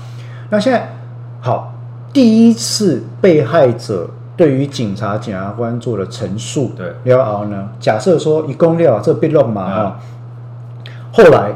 [0.50, 0.94] 那现在
[1.40, 1.74] 好，
[2.12, 10.00] 第一次被害者对于警察检察官做了陈述，对，然后呢，假设说一公料这被弄嘛，哈。
[11.12, 11.52] 后来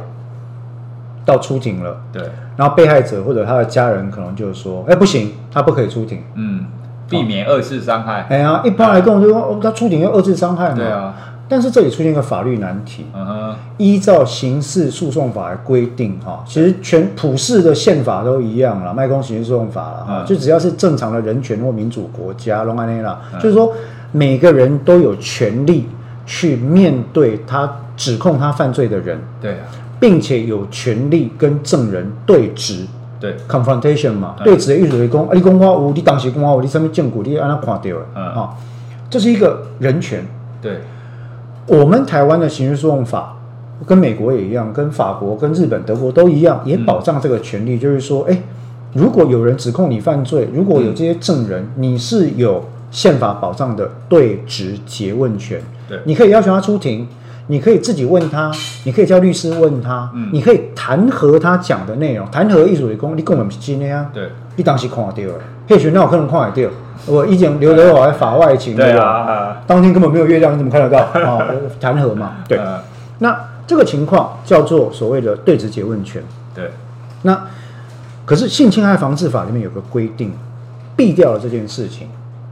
[1.26, 2.22] 到出庭了，对，
[2.56, 6.65] 然后被害者或者他的家人可能就说：“哎，不行，他不可以出庭，嗯，
[7.10, 11.15] 避免二次伤害。”哎呀，一般来讲就说他出庭要二次伤害嘛，对啊。
[11.48, 23.72] 但是这里出现一个法律难题，嗯哼，依照刑事诉讼法的规定，哈，其实全普世的宪法都一样了，麦公刑事诉讼法了，哈，就只要是正常的人权或民主国家，龙安内啦，就是说
[24.12, 25.88] 每个人都有权利
[26.26, 27.72] 去面对他。
[27.95, 29.65] 指控他犯罪的人，对啊，
[29.99, 32.86] 并且有权利跟证人对质，
[33.19, 34.58] 对，confrontation 嘛，对。
[34.58, 38.49] 质的意思是讲，啊，你讲话有，你当时讲话有，你上面证据，你按他看到了，啊、嗯，
[39.10, 40.25] 这是一个人权。
[40.62, 40.79] 对，
[41.67, 43.38] 我们台湾的刑事诉讼法
[43.86, 48.41] 跟美国也一样，跟法国、跟日本、德国都一样，也保障这个权利，嗯、就是说，哎，
[48.93, 57.08] 如果有人指控你犯罪，如果有这些证人，嗯、你是有宪法保障的对质诘问权，对，你可以要求他出庭。
[57.47, 58.51] 你可以自己问他，
[58.86, 62.25] 你可以叫律师问他，嗯、你可以弹劾他讲的内容。
[62.31, 64.10] 弹劾艺术的工，你根本不是真的呀。
[64.13, 65.34] 对，你当时看到了，
[65.69, 66.71] 或许那我可能看得到。
[67.08, 69.58] 我已经留在我法外情，对吧？
[69.67, 71.45] 当天根本没有月亮，你怎么看得到啊？
[71.79, 72.58] 弹劾嘛，对。
[72.58, 72.79] 呃、
[73.19, 76.23] 那这个情况叫做所谓的对质诘问权。
[76.55, 76.71] 对。
[77.21, 77.45] 那
[78.25, 80.34] 可是性侵害防治法里面有个规定，
[80.95, 82.08] 避掉了这件事情。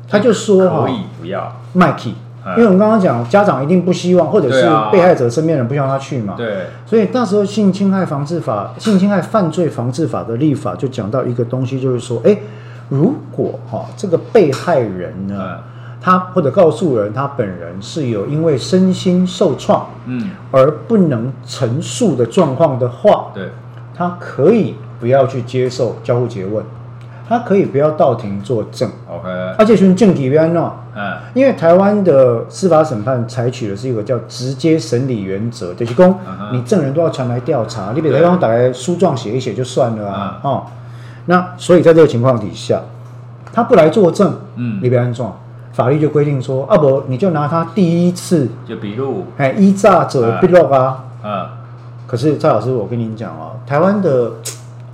[0.08, 2.12] 他就说可以不要麦克。
[2.46, 6.34] 因为我们刚刚讲，家长一定不希望，或者是被害者身边人不希望他去嘛。
[6.36, 6.66] 对。
[6.86, 12.38] 所以那时候性侵害防治法、性侵害犯罪防治法的立法就讲到一个东西，就是说，哎，
[12.90, 15.58] 如果哈这个被害人呢，
[16.02, 23.48] 他或者告诉人他本人是有因为身心受创，嗯，而不能陈述的状况的话，对，
[23.96, 26.64] 他可以不要去接受交互诘问。
[27.28, 36.14] 他可以不要到庭作证，OK，而且从证据边弄，嗯，因为台湾的司法审判采取的是一个叫直接审理原则，就是说
[36.52, 40.64] 你证人都要传来调查，你比台湾打开书状写一写就算了啊，哦，
[41.28, 42.82] 那所以在这个情况底下，
[43.54, 45.40] 他不来作证，嗯，你别安状，
[45.72, 51.48] 法律就规定说，啊不，你就拿他第一次就笔录，哎，依诈者笔录啊，嗯，
[52.06, 54.34] 可是蔡老师，我跟你讲啊，台湾的。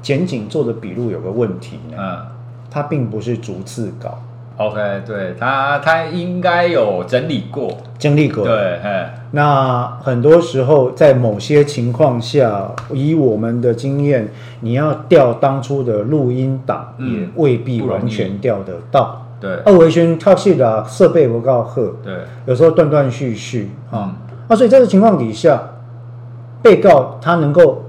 [0.01, 2.17] 检警做的笔录有个问题呢，嗯，
[2.71, 4.17] 他并不是逐字稿
[4.57, 8.79] ，OK，对他，他应该有整理过，整理过，对，
[9.31, 14.29] 那很多时候在某些情况下，以我们的经验，
[14.61, 22.13] 你要调当初的录音档，也未必完全调得到，对，二维宣特系的设备不够好，对，
[22.45, 24.15] 有时候断断续续啊，
[24.47, 25.61] 那所以在这个情况底下，
[26.63, 27.83] 被告他能够。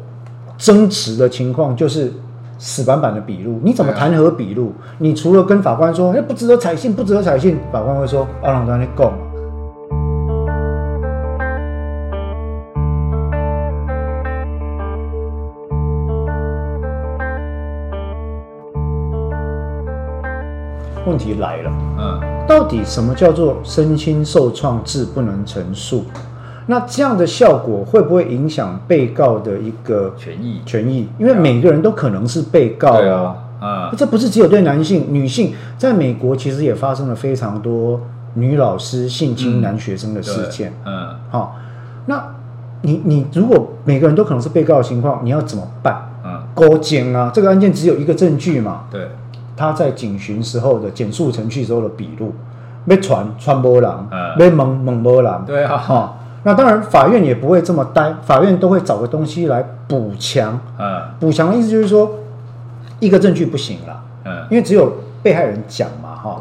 [0.60, 2.12] 争执的情况就是
[2.58, 4.74] 死板板的笔录，你怎么弹劾笔录？
[4.98, 9.10] 你除了跟法官说“哎，不值得采信，不值得采信”，法官会说“阿朗当你讲”。
[21.06, 26.04] 问题来了，嗯，到底什么叫做身心受创致不能陈述？
[26.70, 30.62] 那这样的效果会不会影响被告的一个权益？
[30.64, 33.36] 权益，因为每个人都可能是被告啊。
[33.60, 38.00] 啊，这不是只有对男性、女性，在美国其实也发生了非常多
[38.34, 40.72] 女老师性侵男学生的事件。
[40.86, 41.56] 嗯，好，
[42.06, 42.24] 那
[42.82, 46.08] 你你如果每个人都可能是被告的情况，你要怎么办？
[46.24, 48.82] 嗯，勾肩啊，这个案件只有一个证据嘛。
[48.92, 49.08] 对，
[49.56, 52.32] 他在警询时候的检述程序时候的笔录，
[52.86, 55.44] 被传传波浪，被蒙蒙波浪。
[55.44, 56.16] 对啊，哈。
[56.42, 60.58] 那当然，法院也不会这么呆，法院都会找个东西来补强。
[60.78, 62.10] 嗯，补强的意思就是说，
[62.98, 64.02] 一个证据不行了。
[64.24, 64.90] 嗯，因为只有
[65.22, 66.40] 被害人讲嘛，哈，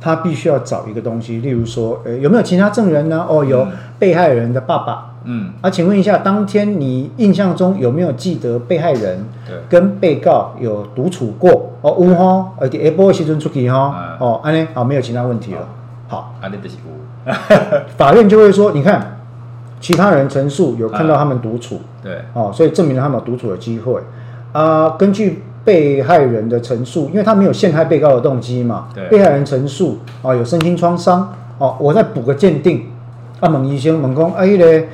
[0.00, 3.24] 他必须要找一个东西，例如说，呃，有没有其他证人呢？
[3.28, 3.66] 哦，有
[4.00, 5.12] 被害人的爸爸。
[5.22, 9.24] 嗯，啊，请问一下，当天你印象中有没有记得被害人
[9.68, 11.70] 跟被告有独处过？
[11.82, 14.16] 哦，有哈，而且下晡时阵出去哈。
[14.18, 15.60] 哦，安尼，好，没有其他问题了。
[16.08, 16.76] 好，安尼就是
[17.96, 19.12] 法院就会说，你看。
[19.86, 24.00] 其他人陈述有看到他们独处，对，哦，所以证明了他们有独处的机会。
[24.50, 32.86] 啊，根据被害人的陈述，因为他没有陷害被告的动机嘛，对，被害人陈述啊，有身心创伤，哦，我再补个鉴定，
[33.38, 34.84] 啊，问医生问讲啊，迄、那个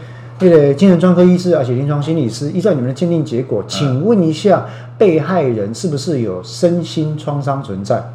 [0.41, 4.67] 那个精神专科医师，而且临床心理师，依照你们的鉴定结果，请问一下，
[4.99, 8.13] 被害人是不是有身心创伤存在？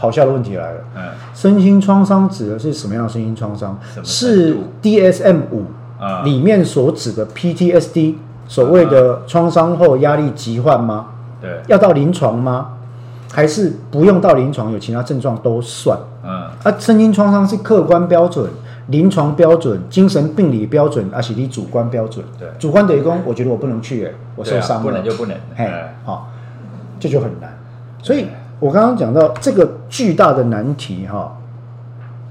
[0.00, 0.80] 好笑的问题来了。
[0.96, 1.02] 嗯，
[1.34, 3.78] 身心创伤指的是什么样的身心创伤？
[4.02, 5.66] 是 DSM 五
[6.00, 8.14] 啊里面所指的 PTSD，
[8.48, 11.08] 所谓的创伤后压力疾患吗？
[11.38, 12.78] 对，要到临床吗？
[13.30, 15.98] 还是不用到临床，有其他症状都算？
[16.24, 18.50] 嗯，啊，身心创伤是客观标准、
[18.86, 22.24] 临床标准、精神病理标准，而且你主观标准。
[22.38, 25.36] 对，主观等于说，我觉得我不能去，哎，我受伤了，不能就不能。
[25.56, 26.30] 哎，好，
[26.98, 27.56] 这就很难，
[28.02, 28.26] 所以。
[28.60, 31.34] 我刚刚讲到这个巨大的难题，哈，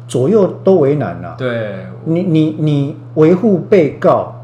[0.08, 1.34] 左右都为难呐。
[1.36, 4.36] 对，你你你维护被告，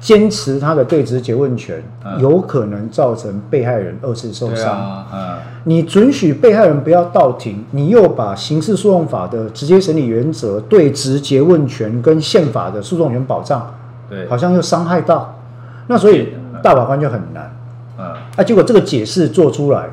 [0.00, 1.82] 坚持他的对质詰问权，
[2.18, 5.04] 有可能造成被害人二次受伤。
[5.12, 13.74] 嗯，你准许被害人不要到庭，你又把刑事诉讼法的直接审理原则、对质詰问权跟宪法的诉讼权保障，
[14.08, 15.38] 对，好像又伤害到。
[15.86, 17.54] 那所以大法官就很难。
[17.98, 19.90] 嗯，啊，结果这个解释做出来，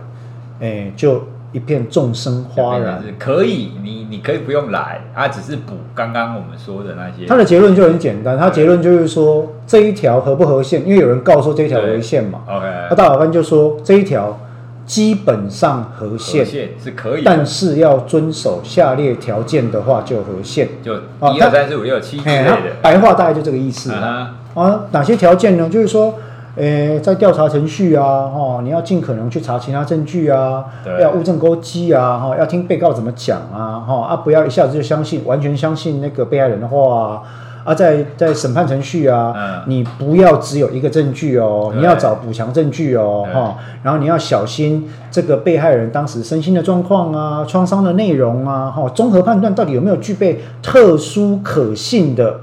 [0.62, 1.22] 哎，就。
[1.54, 7.28] 一片众生花然，可以，你你可以不用来，他只是补刚刚我们说的那些。
[7.28, 10.82] 他的结论就很简单，他结论就是说这一条合不合宪？
[10.86, 12.42] 因为有人告诉这一条违宪嘛。
[12.48, 14.38] OK，那大法官就说这一条
[14.86, 20.68] 基本上合宪，是可以，但是要遵守下列条件的话就合宪。
[20.84, 24.36] 就一二三四五六七之类的，白话大概就这个意思啊。
[24.56, 25.70] 啊，哪些条件呢？
[25.70, 26.16] 就是说。
[26.56, 30.64] 诶，在调查程序啊，哈，你要尽可能去查其他证据啊，
[31.02, 37.24] 要物证勾稽啊，哈，要听被告怎么讲啊，哈，啊，不要一下子就相信，完全相信那个被害人的话啊，
[37.64, 52.42] 啊，在在审判程序啊，嗯、你不要只有一个证据哦，你要找补强证据哦，哈对，然后你要小心这个被害人当时身心的状况啊，创伤的内容啊，哈，综合判断到底有没有具备特殊可信的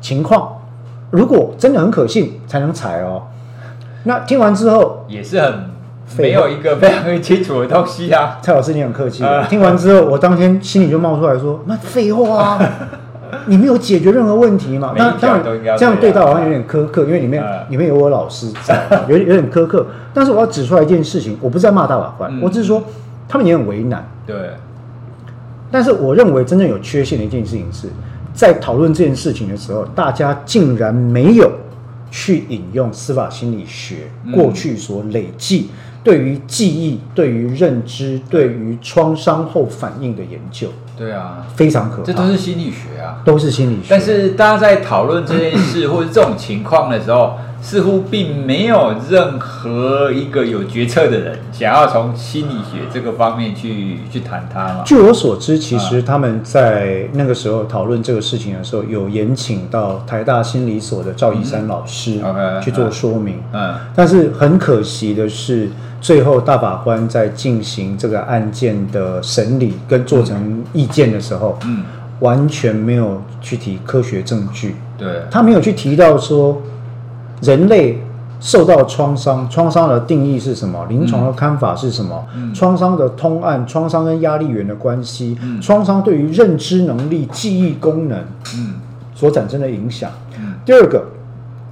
[0.00, 0.58] 情况，
[1.10, 3.22] 如果真的很可信，才能采哦。
[4.04, 5.64] 那听完之后也是很
[6.16, 9.22] 没有一个非常清楚的东西啊， 蔡老师你很客气。
[9.50, 12.58] 听完之后，我当天心里就冒出来说：“那废话啊，
[13.44, 15.44] 你没有解决任何问题嘛？”那当然
[15.76, 19.86] 这样对他好像有点苛刻，因为里面里面有我老师在， 有有点苛刻。
[20.14, 22.82] 但是我要指出来一件事情，我不是在骂大法官，我只是说
[23.28, 24.06] 他们也很为难。
[24.26, 24.34] 对。
[25.70, 27.88] 但是我认为真正有缺陷的一件事情是
[28.32, 31.50] 在讨论这件事情的时候，大家竟然没有。
[32.10, 35.68] 去引用司法心理学过去所累计
[36.02, 40.70] 对于记忆、对于认知、对于创伤后反应的研究。
[40.98, 42.02] 对啊，非常可怕。
[42.02, 43.86] 这都是心理学啊，都是心理学。
[43.88, 47.38] 但是大家在讨论这件事 或者这种情况的时候。
[47.60, 54.82] 似乎并没有任何一个有决策的人想要从心理学这个方面去去谈它嘛。
[54.86, 62.20] 据我所知，其实他们在那个时候讨论这个事情的时候，有延请到台大心理所的赵一山老师
[62.62, 63.42] 去做说明。
[63.52, 65.68] 嗯，但是很可惜的是，
[66.00, 71.84] 最后大法官在进行这个案件的审理跟做成意见的时候，嗯，
[72.20, 74.76] 完全没有去提科学证据。
[74.96, 76.60] 对，他没有去提到说。
[77.40, 78.02] 人类
[78.40, 80.84] 受到创伤，创伤的定义是什么？
[80.88, 82.26] 临床的看法是什么？
[82.34, 88.18] 嗯、创伤的通案，创伤跟压力源的关系，嗯、创伤对于认知能力、记忆功能，
[88.56, 88.74] 嗯
[89.14, 90.10] 所产生的影响。
[90.36, 91.00] 嗯、第二个，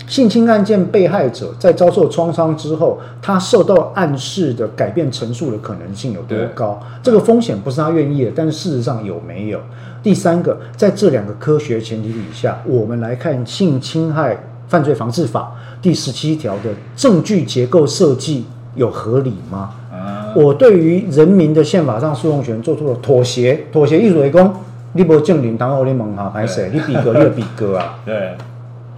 [0.06, 6.80] 性侵案件被害者在遭受创伤之后，他受到暗示的改变陈述的可能性有多高？
[7.02, 9.60] 这个风险不是他愿意的，但是事实上有没有？
[10.02, 14.36] 第三个，在这两个科学前提底下，我们来看性侵害。
[14.68, 19.70] 犯罪防治法第十七条的证据结构设计有合理吗？
[19.92, 24.52] 啊、我对于人民的宪法上诉讼权做出了妥协，妥协意思为讲，
[24.94, 28.00] 你无证明，当我你问下，歹势，你比格，你比格啊。
[28.04, 28.34] 对，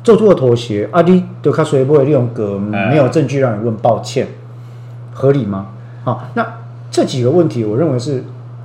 [0.02, 4.28] 做出了妥协，啊，你就卡水波，利用格没有证据让你问，抱歉，
[5.12, 5.68] 合理吗？
[6.04, 6.46] 好，那
[6.90, 8.24] 这几个问题，我认为是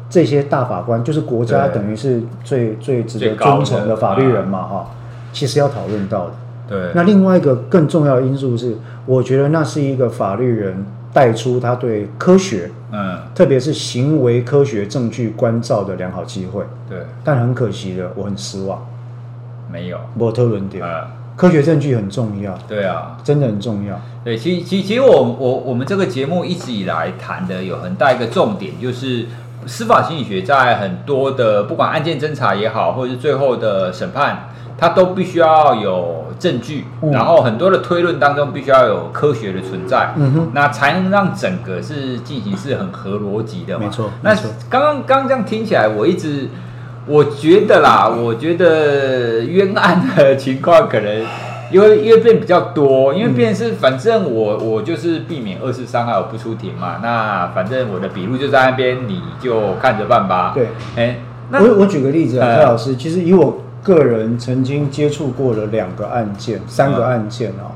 [0.10, 4.92] 这些大法官，就是国家等于是最最值得尊崇的法律人嘛，哈，
[5.34, 6.34] 其实要讨论到的。
[6.70, 16.64] 对，那另外一个更重要的因素是，我觉得那是一个法律人带出他对科学，嗯，特别是行为科学证据关照的良好机会。
[16.90, 18.80] 对，但很可惜的，我很失望，
[19.70, 19.98] 没有。
[20.18, 20.82] 波特伦点，
[21.36, 22.58] 科学证据很重要。
[22.68, 24.00] 对啊，真的很重要。
[24.24, 29.26] 对，其实其实其实我我我们这个节目一直以来谈的有很大一个重点，就是
[29.66, 34.50] 司法心理学在很多的不管案件侦查也好，或者是最后的审判。
[34.76, 43.86] 它都必须要有证据，嗯、然后很多的推论当中必须要有科学的存在，嗯哼，那才能让整个是进行是很合逻辑的嘛。
[43.86, 44.10] 没错。
[44.24, 44.36] 那
[44.70, 46.50] 刚刚刚这样听起来，我一直
[47.06, 51.26] 我觉得啦，我觉得冤案的情况可能
[51.72, 57.00] 因为因为变比较多，因为变是反正我我就是避免二次伤害，我不出庭嘛。
[57.02, 60.54] 那反正我的笔录就在那边，你就看着办吧。
[60.56, 61.18] 对，哎，
[61.52, 67.74] 我我举个例子啊，蔡老师，其实以我个人曾经接触过的两个案件、三个案件啊。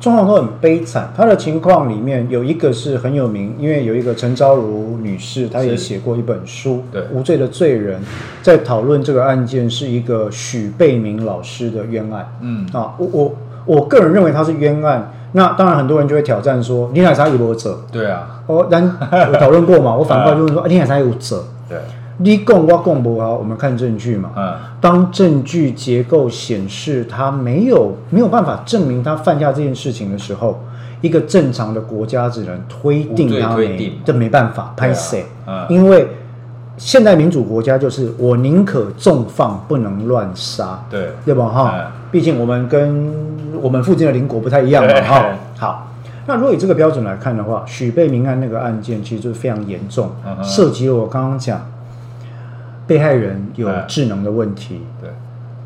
[0.00, 8.00] 状况都很悲惨，他的情况里面有一个是很有名，因为有一个陈昭如女士，她也写过一本书，对《无罪的罪人》，
[8.42, 12.32] 在讨论这个案件是一个许贝明老师的冤案。
[12.40, 13.34] 嗯啊，我我
[13.66, 15.12] 我个人认为他是冤案。
[15.32, 17.78] 那当然很多人就会挑战说，你海啥有没有责？
[17.92, 19.94] 对啊，我咱有讨论过嘛？
[19.94, 21.44] 我反过来就问说，你海啥有责？
[21.68, 21.76] 对。
[22.20, 24.30] 你供我供不好，我们看证据嘛。
[24.36, 30.60] 嗯，当证据结构显示他没有没有办法证明他犯下这件事情的时候，
[31.00, 35.24] 一个正常的国家只能推定他没，这没办法拍谁。
[35.46, 36.08] 嗯，因为
[36.76, 40.84] 现代民主国家就是我宁可重放，不能乱杀。
[40.90, 41.46] 对，对吧？
[41.46, 43.12] 哈，毕竟我们跟
[43.62, 45.00] 我们附近的邻国不太一样嘛。
[45.02, 45.24] 哈，
[45.56, 45.86] 好，
[46.26, 50.10] 那如果以这个标准来看的话，许贝明案那个案件其实就是非常严重，
[50.42, 51.64] 涉及了我刚刚讲。
[52.88, 55.10] 被害人有智能的问题，对，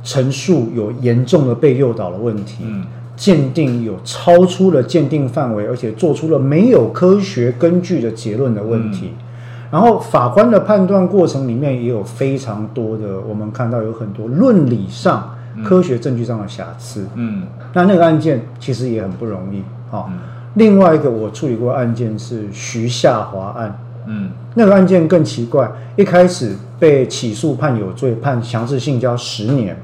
[0.02, 2.84] 陈述有严重的被诱导的问题，嗯，
[3.16, 9.24] 鉴定有超出了鉴定范围，而且做出了没有科学根据的结论的问题，嗯，
[9.70, 19.62] 然后法官的判断过程里面也有非常多的，我们看到有很多论理上、嗯、科学证据上的瑕疵，嗯，那那个案件其实也很不容易，
[19.92, 20.18] 哦嗯，
[20.54, 23.78] 另外一个我处理过案件是徐夏华案。
[24.06, 29.76] 嗯，那个案件更奇怪，一开始被起诉判有罪，判强制性交十年，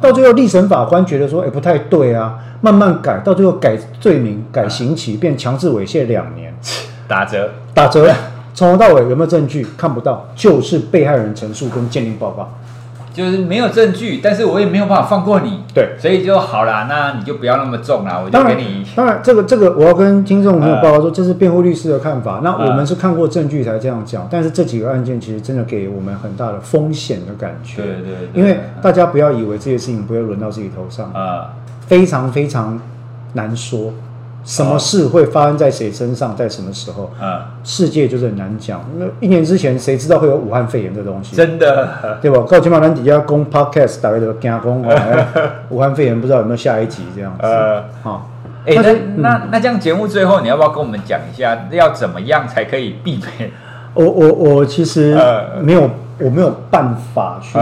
[0.00, 6.54] 到最后立审法官觉得说，哎，不太对啊，慢慢改，到最后改罪名、改刑期，变强制猥亵两年，
[7.06, 8.12] 打折，打折，
[8.54, 9.66] 从头到尾有没有证据？
[9.76, 12.50] 看不到，就是被害人陈述跟鉴定报告。
[13.18, 18.86] 就是没有证据，但是我也没有办法放过你，对，所以就好啦，那你就不要那么重啦，我就给你。
[18.94, 22.40] 当然，这个这个我要跟听众朋友报告说，这是辩护律师的看法。
[22.44, 27.82] 那我们是看过证据才这样讲，但是这几个案件其实真的给我们很大的风险的感觉。
[27.82, 31.50] 对对，对，因为大家不要以为这些事情不会轮到自己头上啊，
[31.88, 32.80] 非常非常
[33.32, 33.92] 难说。
[34.48, 37.10] 什么事会发生在谁身上，在什么时候？
[37.20, 38.80] 啊，世界就是很难讲。
[38.96, 41.36] 那一年之前，谁知道会有武汉肺炎这东西？
[41.36, 41.86] 真的，
[42.22, 42.40] 对吧？
[42.48, 44.58] 告前马兰底下公 podcast 大概都惊讲，
[45.68, 47.46] 武汉肺炎不知道有没有下一集这样子。
[47.46, 48.30] 呃，好，
[48.64, 53.50] 哎，那那那这样节目最后你要不要跟我们讲一下，要怎么样才可以避免？
[53.92, 55.14] 我我我其实
[55.60, 55.90] 没有，
[56.20, 57.58] 我没有办法去，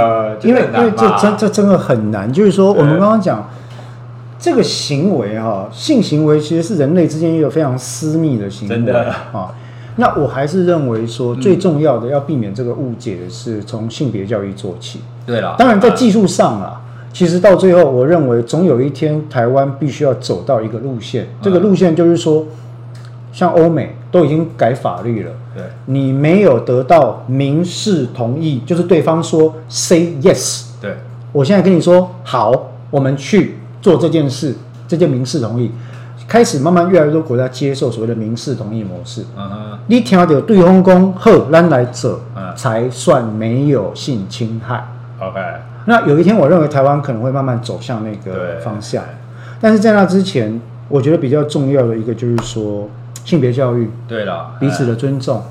[0.47, 2.32] 因为因为这真这真的很难。
[2.32, 3.45] 就是说，我们刚刚讲。
[4.39, 9.55] 这个行为哈，性行为其实是人类之间一个非常私密的行为，真的啊。
[9.97, 15.01] 那我还是认为说，最重要的要避免这个误解的是从性别教育做起。
[15.24, 16.82] 对了，当然在技术上啊，
[17.14, 21.26] 其实到最后，我认为总有一天台湾必须要走到一个路线。
[21.41, 22.45] 这个路线就是说，
[23.32, 30.95] 像欧美都已经改法律了，对，你没有得到民事同意，就是对方说 say yes，对，
[31.32, 33.56] 我现在跟你说好，我们去。
[33.81, 34.55] 做这件事，
[34.89, 35.70] 这件民事同意
[36.27, 39.24] 开始慢慢越来越多国家接受所谓的民事同意模式。
[39.87, 42.18] 你听到对方讲好，咱来者，
[42.57, 44.85] 才算没有性侵害。
[45.20, 45.41] OK，
[45.85, 49.05] 那有一天我认为台湾可能会慢慢走向那个方向，
[49.61, 52.89] 但是在那之前，我觉得比较重要的一个就是说
[53.24, 55.43] 性别教育，对了，彼此的尊重。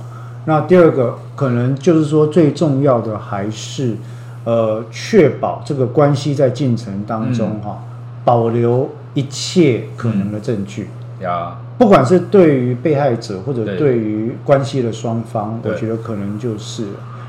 [0.43, 3.95] 那第二个可能就是说最重要的还是
[4.43, 7.79] 呃确保这个关系在进程当中哈。
[7.81, 7.94] 嗯
[8.25, 10.89] 保留一切可能的证据，
[11.21, 16.83] 呀、嗯，不管是对于被害者或者对于关系的双方，我觉得可能就是，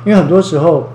[0.04, 0.88] 因为很多时候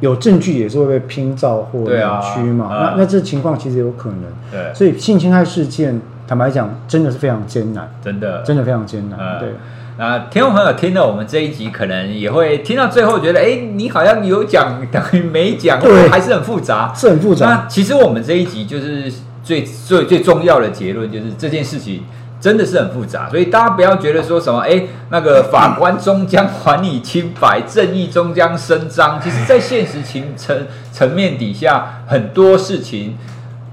[0.00, 9.48] 有证据也是会被拼造或扭曲嘛，啊、那那这情况其实有可能，对，所以性侵害事件，坦白讲，真的是非常艰难，真的，真的非常艰难，嗯、对。
[9.96, 17.46] 那听众朋友听了我们这一集，可能也会听到最后，觉得哎，你好像有讲等于没讲，对，还是很复杂，是很复杂。
[17.46, 19.12] 那其实我们这一集就是
[19.44, 22.02] 最最最重要的结论，就是这件事情
[22.40, 29.20] 真的是很复杂，所以大家不要觉得说什么哎，那个法官终将还你清白，正义终将伸张。
[29.22, 33.16] 其实，在现实情层层面底下，很多事情。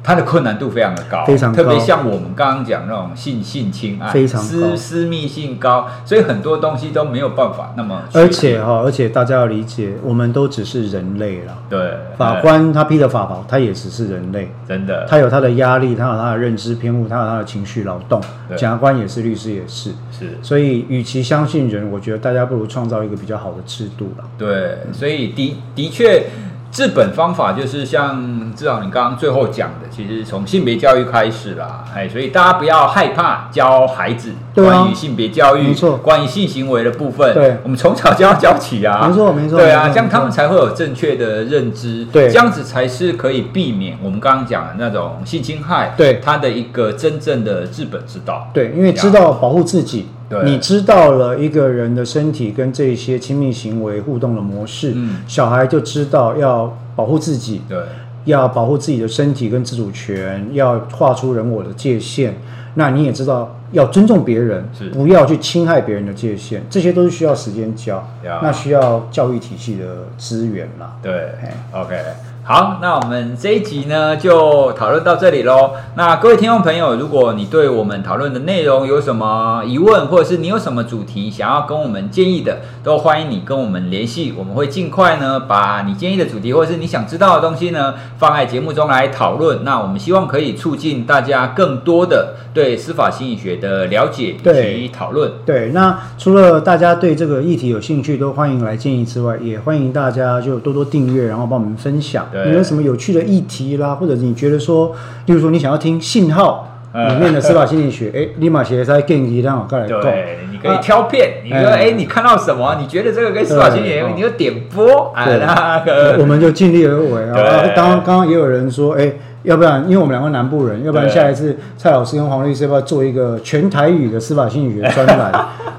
[0.04, 8.02] 它的困难度非常的高，非常高，特别像我们刚刚讲那种性性侵案，非常私私密性高，所以很多东西都没有办法那么。
[8.14, 11.56] 而且哈，而且大家要理解，我们都只是人类了。
[11.70, 15.06] 对，法官他披的法袍，他也只是人类，真的。
[15.08, 18.20] 他有他的压力，他有他的认知偏误，他有他的情绪劳动。
[18.58, 20.38] 检察官也是，律师也是，是。
[20.42, 24.24] 所以，与其相信人，我觉得大家不如创造一个比较好的制度了。
[24.38, 26.24] 对，所以的的确。
[26.72, 50.08] 治本方法就是像至少你刚刚最后讲的，其实从性别教育开始啦，哎，所以大家不要害怕教孩子关于性别教育，没错，关于性行为的部分，对，我们从小就要教起啊，没错没错，对啊，这样他们才会有正确的认知，对，这样子才是可以避免我们刚刚讲的那种性侵害，对，他的一个真正的治本之道，对，因为知道保护自己。
[50.44, 57.78] 你知道了一个人的身体跟这些亲密行为互动的模式，嗯，小孩就知道要保护自己，对，
[58.26, 62.36] 要保护自己的身体跟自主权，要画出人我的界限。
[62.76, 64.64] 那你也知道要尊重别人，
[64.94, 68.08] 不要去侵害别人的界限，这些都是需要时间教，
[68.42, 70.98] 那需要教育体系的资源啦。
[71.04, 71.32] 对
[71.74, 71.98] ，OK。
[72.44, 75.74] 好，那我们这一集呢就讨论到这里喽。
[75.96, 89.64] 那各位听众朋友，如果你对我们讨论的内容有什么疑问，或者是你有什么主题想要跟我们建议的，都欢迎你跟我们联系，我们会尽快呢把你建议的主题或者是你想知道的东西呢放在节目中来讨论。
[89.64, 95.32] 那我们希望可以促进大家更多的对司法心理学的了解以及讨论。
[95.46, 102.28] 对，那除了大家对这个议题有兴趣，都欢迎来建议之外，也欢迎大家就多多订阅，然后帮我们分享。
[102.46, 109.88] 你有什么有趣的议题啦，或者你觉得说，例如说你想要听信号里面的司法心理学， 哎，立马写在建议让我过来。
[109.88, 112.78] 对，你可以挑片，你说哎，你看到什么？
[112.80, 115.12] 你觉得这个跟司法心理学，你就点播。
[115.16, 117.72] 啊，那个我们就尽力而为啊。
[117.76, 119.12] 刚刚刚也有人说，哎。
[119.44, 125.32] 要不然，因为我们两个南部人，要不然下一次蔡老师跟黄律师要不要做一个全台语的司法心理学专栏？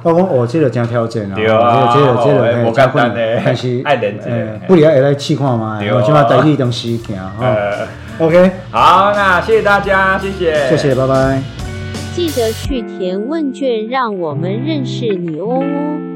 [0.02, 3.12] 包 括我接着讲调整啊，接着接着我加混，
[3.44, 4.16] 但是 爱人
[4.66, 7.56] 不离爱来气矿嘛，我起码带你东西行哈。
[8.18, 11.40] OK，好，那谢谢大家，谢谢，谢谢，拜拜。
[12.14, 16.11] 记得去填问卷，让我们认识你哦。